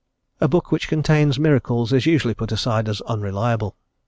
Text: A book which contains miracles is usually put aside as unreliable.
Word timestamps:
A 0.39 0.47
book 0.47 0.71
which 0.71 0.87
contains 0.87 1.37
miracles 1.37 1.93
is 1.93 2.07
usually 2.07 2.33
put 2.33 2.51
aside 2.51 2.89
as 2.89 3.01
unreliable. 3.01 3.75